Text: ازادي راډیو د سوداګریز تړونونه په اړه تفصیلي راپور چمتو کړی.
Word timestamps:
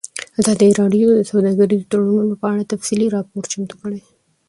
ازادي 0.39 0.69
راډیو 0.79 1.07
د 1.15 1.21
سوداګریز 1.31 1.81
تړونونه 1.91 2.33
په 2.41 2.45
اړه 2.51 2.69
تفصیلي 2.73 3.07
راپور 3.15 3.43
چمتو 3.51 3.75
کړی. 3.81 4.01